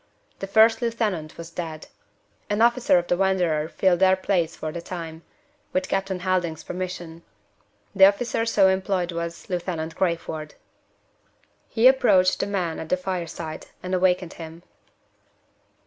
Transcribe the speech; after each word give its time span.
The 0.39 0.47
first 0.47 0.81
lieutenant 0.81 1.37
was 1.37 1.51
dead. 1.51 1.85
An 2.49 2.63
officer 2.63 2.97
of 2.97 3.05
the 3.05 3.15
Wanderer 3.15 3.67
filled 3.69 3.99
their 3.99 4.15
places 4.15 4.55
for 4.57 4.71
the 4.71 4.81
time, 4.81 5.21
with 5.73 5.87
Captain 5.89 6.21
Helding's 6.21 6.63
permission. 6.63 7.21
The 7.93 8.05
officer 8.07 8.43
so 8.47 8.67
employed 8.67 9.11
was 9.11 9.47
Lieutenant 9.47 9.95
Crayford. 9.95 10.55
He 11.69 11.85
approached 11.87 12.39
the 12.39 12.47
man 12.47 12.79
at 12.79 12.89
the 12.89 12.97
fireside, 12.97 13.67
and 13.83 13.93
awakened 13.93 14.33
him. 14.33 14.63